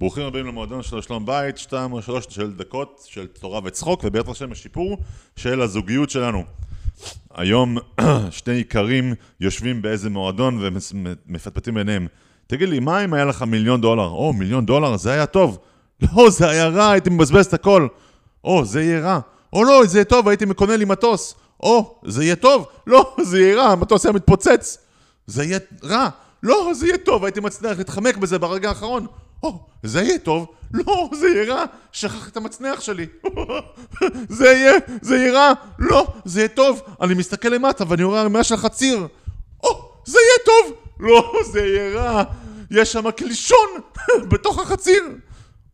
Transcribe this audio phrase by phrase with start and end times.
[0.00, 4.28] ברוכים הבאים למועדון של שלום בית, שתיים או שלוש של דקות של תורה וצחוק, ובעזרת
[4.28, 4.98] השם השיפור
[5.36, 6.44] של הזוגיות שלנו.
[7.34, 7.76] היום
[8.30, 12.06] שני איכרים יושבים באיזה מועדון ומפטפטים ביניהם.
[12.46, 14.08] תגיד לי, מה אם היה לך מיליון דולר?
[14.08, 15.58] או, מיליון דולר, זה היה טוב.
[16.02, 17.88] לא, זה היה רע, הייתי מבזבז את הכל.
[18.44, 19.20] או, זה יהיה רע.
[19.52, 21.34] או לא, זה יהיה טוב, הייתי מקונה לי מטוס.
[21.62, 22.66] או, זה יהיה טוב.
[22.86, 24.78] לא, זה יהיה רע, המטוס היה מתפוצץ.
[25.26, 26.08] זה יהיה רע.
[26.42, 29.06] לא, זה יהיה טוב, הייתי מצליח להתחמק בזה ברגע האחרון.
[29.42, 30.46] או, זה יהיה טוב.
[30.74, 31.64] לא, זה יהיה רע.
[31.92, 33.06] שכח את המצנח שלי.
[34.28, 34.72] זה יהיה,
[35.02, 35.52] זה יהיה רע.
[35.78, 36.82] לא, זה יהיה טוב.
[37.00, 39.06] אני מסתכל למטה ואני רואה ערימה של חציר.
[39.62, 40.76] או, זה יהיה טוב.
[41.00, 42.22] לא, זה יהיה רע.
[42.70, 43.68] יש שם קלישון
[44.30, 45.02] בתוך החציר.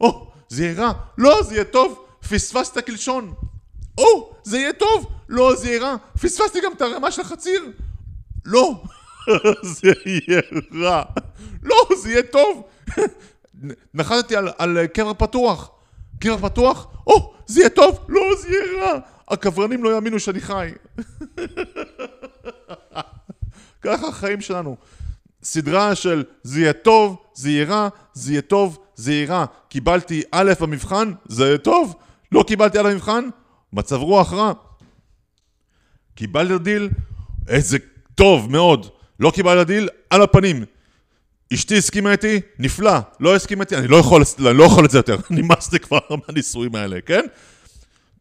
[0.01, 0.93] או, זה יהיה רע.
[1.19, 2.05] לא, זה יהיה טוב.
[2.31, 3.35] פספסת קלישון.
[3.99, 5.07] או, זה יהיה טוב.
[5.29, 5.97] לא, זה יהיה רע.
[6.23, 7.71] פספסתי גם את הרמה של החציר.
[8.45, 8.83] לא,
[9.63, 10.41] זה יהיה
[10.83, 11.03] רע.
[11.63, 12.63] לא, זה יהיה טוב.
[13.95, 15.71] נחתתי על, על קבר פתוח.
[16.21, 16.87] קבר פתוח?
[17.07, 17.99] או, זה יהיה טוב.
[18.09, 18.99] לא, זה יהיה רע.
[19.29, 20.71] הקברנים לא יאמינו שאני חי.
[23.83, 24.77] ככה החיים שלנו.
[25.43, 29.45] סדרה של זה יהיה טוב, זה יהיה רע, זה יהיה טוב, זה יהיה רע.
[29.69, 31.95] קיבלתי א' במבחן, זה יהיה טוב.
[32.33, 33.29] לא קיבלתי א' במבחן,
[33.73, 34.53] מצב רוח רע.
[36.15, 36.89] קיבלתי דיל,
[37.49, 37.79] איזה
[38.15, 38.87] טוב מאוד.
[39.21, 40.65] לא קיבלתי דיל, על הפנים.
[41.55, 42.99] אשתי הסכימה איתי, נפלא.
[43.21, 45.17] לא הסכימה איתי, אני לא יכול, אני לא יכול את זה יותר.
[45.31, 47.25] נמאס לי כבר מהנישואים האלה, כן?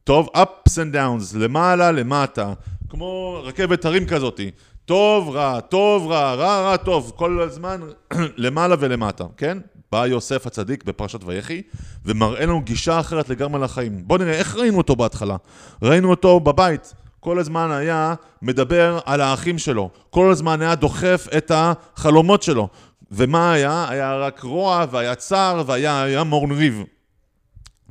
[0.03, 2.53] טוב, ups and downs, למעלה, למטה.
[2.89, 4.51] כמו רכבת הרים כזאתי.
[4.85, 7.11] טוב, רע, טוב, רע, רע, רע, טוב.
[7.15, 7.81] כל הזמן
[8.37, 9.57] למעלה ולמטה, כן?
[9.91, 11.61] בא יוסף הצדיק בפרשת ויחי,
[12.05, 14.01] ומראה לנו גישה אחרת לגמרי לחיים.
[14.07, 15.35] בואו נראה, איך ראינו אותו בהתחלה?
[15.81, 16.93] ראינו אותו בבית.
[17.25, 22.69] כל הזמן היה מדבר על האחים שלו, כל הזמן היה דוחף את החלומות שלו.
[23.11, 23.85] ומה היה?
[23.89, 26.83] היה רק רוע והיה צער והיה מורן ריב.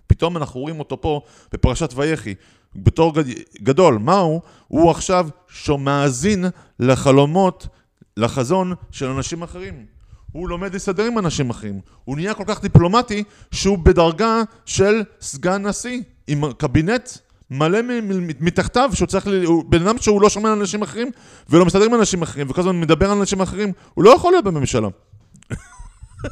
[0.06, 1.20] פתאום אנחנו רואים אותו פה
[1.52, 2.34] בפרשת ויחי,
[2.76, 3.12] בתור
[3.62, 3.98] גדול.
[3.98, 4.40] מה הוא?
[4.68, 5.28] הוא עכשיו
[5.78, 6.44] מאזין
[6.80, 7.66] לחלומות,
[8.16, 9.86] לחזון של אנשים אחרים.
[10.32, 11.80] הוא לומד להסתדר עם אנשים אחרים.
[12.04, 17.08] הוא נהיה כל כך דיפלומטי שהוא בדרגה של סגן נשיא, עם קבינט
[17.50, 17.78] מלא
[18.40, 21.10] מתחתיו, שהוא צריך, הוא בן אדם שהוא לא שומע על אנשים אחרים
[21.48, 24.44] ולא מסתדר עם אנשים אחרים וכל הזמן מדבר על אנשים אחרים, הוא לא יכול להיות
[24.44, 24.88] בממשלה.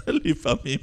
[0.24, 0.78] לפעמים.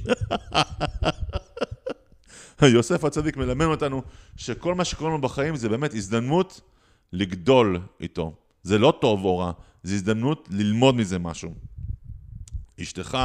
[2.68, 4.02] יוסף הצדיק מלמד אותנו
[4.36, 6.62] שכל מה שקורה לנו בחיים זה באמת הזדמנות
[7.14, 8.34] לגדול איתו.
[8.64, 9.52] זה לא טוב או רע,
[9.84, 11.54] זה הזדמנות ללמוד מזה משהו.
[12.82, 13.18] אשתך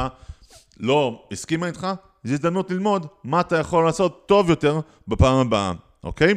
[0.79, 1.87] לא הסכימה איתך,
[2.23, 5.73] זו הזדמנות ללמוד מה אתה יכול לעשות טוב יותר בפעם הבאה,
[6.03, 6.33] אוקיי?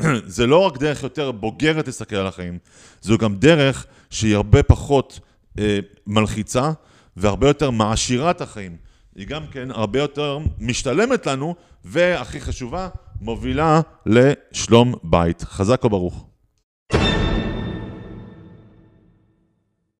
[0.26, 2.58] זה לא רק דרך יותר בוגרת להסתכל על החיים,
[3.00, 5.20] זו גם דרך שהיא הרבה פחות
[5.58, 6.72] אה, מלחיצה
[7.16, 8.76] והרבה יותר מעשירה את החיים.
[9.16, 11.54] היא גם כן הרבה יותר משתלמת לנו,
[11.84, 12.88] והכי חשובה,
[13.20, 15.42] מובילה לשלום בית.
[15.42, 16.26] חזק וברוך.